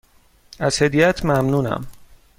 از 0.59 0.81
هدیهات 0.81 1.25
ممنونم. 1.25 1.87